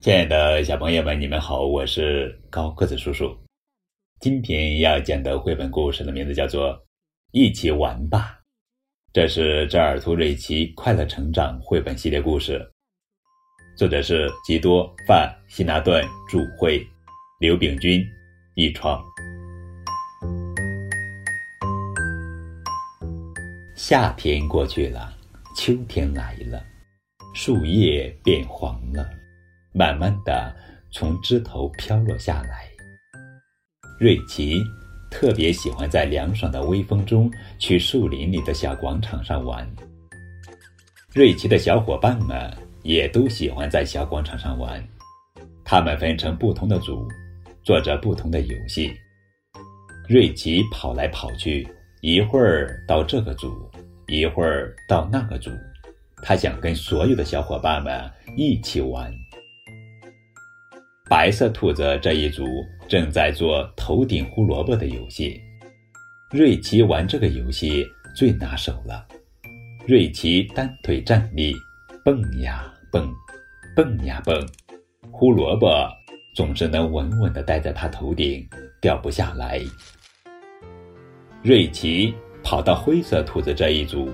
[0.00, 3.34] 亲爱的小朋友们，你们好，我是高个子叔叔。
[4.20, 6.74] 今天要讲的绘本故事的名字叫做
[7.32, 8.38] 《一起玩吧》，
[9.14, 12.60] 这是扎尔图瑞奇快乐成长绘本系列故事，
[13.78, 16.86] 作者是吉多·范希纳顿著，绘，
[17.40, 18.06] 刘炳军
[18.56, 19.02] 译创。
[23.74, 25.14] 夏天过去了，
[25.56, 26.62] 秋天来了，
[27.34, 29.08] 树叶变黄了。
[29.74, 30.54] 慢慢的
[30.92, 32.68] 从枝头飘落下来。
[33.98, 34.62] 瑞奇
[35.10, 39.68] 特别喜欢在凉爽的微风中去树林里的小广场上玩。
[41.12, 42.50] 瑞奇的小伙伴们
[42.82, 44.82] 也都喜欢在小广场上玩。
[45.64, 47.08] 他们分成不同的组，
[47.62, 48.92] 做着不同的游戏。
[50.08, 51.66] 瑞奇跑来跑去，
[52.00, 53.70] 一会儿到这个组，
[54.06, 55.50] 一会儿到那个组。
[56.22, 59.12] 他想跟所有的小伙伴们一起玩。
[61.10, 62.46] 白色兔子这一组
[62.88, 65.38] 正在做头顶胡萝卜的游戏，
[66.30, 67.84] 瑞奇玩这个游戏
[68.16, 69.06] 最拿手了。
[69.86, 71.54] 瑞奇单腿站立，
[72.02, 73.12] 蹦呀蹦，
[73.76, 74.34] 蹦呀蹦，
[75.10, 75.68] 胡萝卜
[76.34, 78.42] 总是能稳稳地待在他头顶，
[78.80, 79.60] 掉不下来。
[81.42, 84.08] 瑞奇跑到灰色兔子这一组，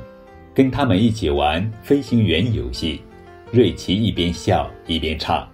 [0.52, 3.00] 跟他们一起玩飞行员游戏。
[3.52, 5.48] 瑞奇一边笑一边唱。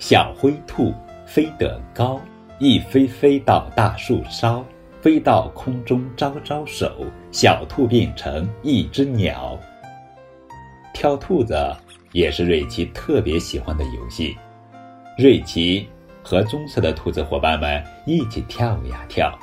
[0.00, 0.94] 小灰兔
[1.26, 2.18] 飞得高，
[2.58, 4.64] 一飞飞到大树梢，
[5.02, 9.60] 飞到空中招招手，小兔变成一只鸟。
[10.94, 11.54] 跳兔子
[12.12, 14.34] 也是瑞奇特别喜欢的游戏。
[15.18, 15.86] 瑞奇
[16.22, 19.38] 和棕色的兔子伙伴们一起跳呀跳，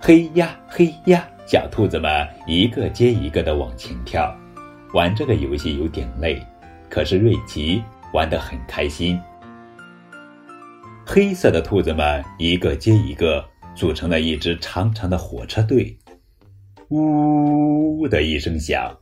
[0.00, 4.32] 嘿呀嘿呀，小兔子们一个接一个的往前跳。
[4.94, 6.40] 玩这个游戏有点累，
[6.88, 9.20] 可是瑞奇玩得很开心。
[11.08, 13.42] 黑色的兔子们一个接一个
[13.76, 15.96] 组成了一支长长的火车队，
[16.88, 18.92] 呜的一声响，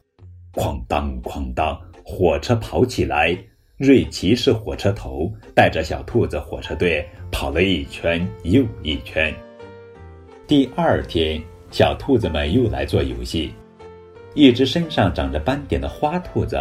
[0.52, 3.36] 哐当哐当，火车跑起来。
[3.78, 9.34] 瑞奇是火车头，带着小兔子火车队跑了一圈又一圈。
[10.46, 13.54] 第二天，小兔子们又来做游戏。
[14.34, 16.58] 一只身上长着斑点的花兔子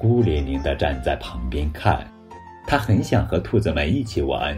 [0.00, 2.10] 孤零零地站在旁边看，
[2.66, 4.56] 它很想和兔子们一起玩。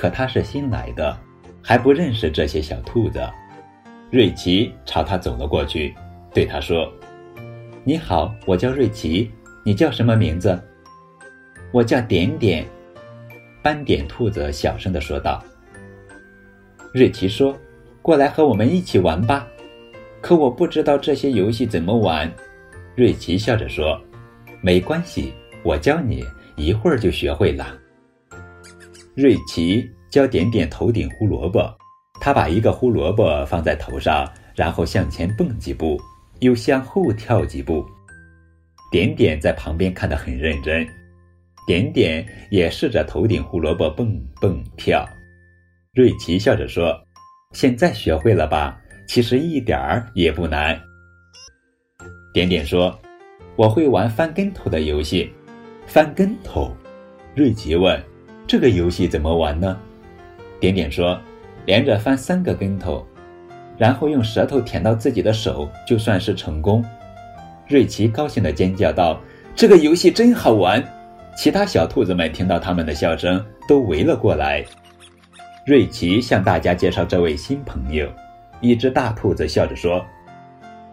[0.00, 1.14] 可他是新来的，
[1.62, 3.20] 还不认识这些小兔子。
[4.10, 5.94] 瑞奇朝他走了过去，
[6.32, 6.90] 对他说
[7.84, 9.30] ：“你好，我叫瑞奇，
[9.62, 10.58] 你叫什么名字
[11.70, 12.66] ？”“我叫点点。”
[13.62, 15.44] 斑点兔子小声地说道。
[16.94, 17.54] 瑞奇说
[18.00, 19.46] ：“过来和我们一起玩吧。
[20.22, 22.32] ”“可我不知道这些游戏怎么玩。”
[22.96, 24.00] 瑞奇笑着说
[24.64, 26.24] ：“没关系，我教你，
[26.56, 27.76] 一会儿就学会了。”
[29.20, 31.70] 瑞奇教点点头顶胡萝卜，
[32.22, 34.26] 他把一个胡萝卜放在头上，
[34.56, 36.00] 然后向前蹦几步，
[36.38, 37.84] 又向后跳几步。
[38.90, 40.88] 点点在旁边看得很认真，
[41.66, 45.06] 点点也试着头顶胡萝卜蹦蹦跳。
[45.92, 46.98] 瑞奇笑着说
[47.52, 48.80] ：“现在学会了吧？
[49.06, 50.80] 其实一点儿也不难。”
[52.32, 52.98] 点点说
[53.54, 55.30] ：“我会玩翻跟头的游戏。”
[55.84, 56.74] 翻跟头？
[57.34, 58.02] 瑞奇问。
[58.50, 59.78] 这个游戏怎么玩呢？
[60.58, 61.16] 点点说
[61.66, 63.06] ：“连着翻三个跟头，
[63.78, 66.84] 然后用舌头舔到自己的手，就算是成功。”
[67.68, 69.20] 瑞奇高兴地尖叫道
[69.54, 70.84] ：“这个游戏真好玩！”
[71.38, 74.64] 其他小兔子们听到他们的笑声，都围了过来。
[75.64, 78.10] 瑞奇向大家介绍这位新朋友。
[78.60, 80.04] 一只大兔子笑着说：“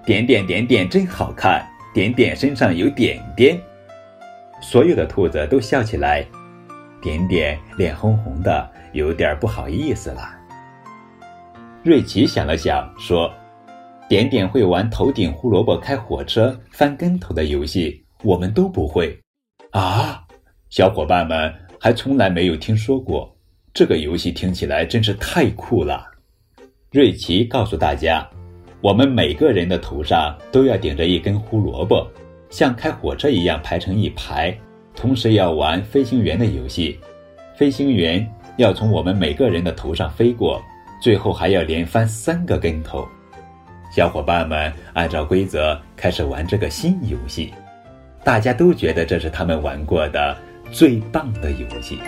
[0.05, 3.59] 点点点点真好看，点点身上有点点。”
[4.61, 6.23] 所有的兔子都笑起来。
[7.01, 10.21] 点点脸红红的，有点不好意思了。
[11.83, 13.31] 瑞奇想了想，说
[14.09, 19.17] ：“点点会玩头顶胡萝卜开火车、翻跟头的游戏，我们都不会。”
[19.71, 20.21] 啊，
[20.69, 23.33] 小伙伴们还从来没有听说过
[23.73, 26.05] 这个游戏，听起来真是太酷了。
[26.91, 28.27] 瑞奇告诉大家
[28.81, 32.05] ：“我们每个人的头上都要顶着一根胡萝卜，
[32.49, 34.57] 像开火车一样排成一排。”
[34.97, 36.99] 同时要玩飞行员的游戏，
[37.55, 38.27] 飞行员
[38.57, 40.59] 要从我们每个人的头上飞过，
[40.99, 43.07] 最后还要连翻三个跟头。
[43.95, 47.53] 小伙伴们按照规则开始玩这个新游戏，
[48.23, 50.35] 大家都觉得这是他们玩过的
[50.71, 51.99] 最棒的游戏。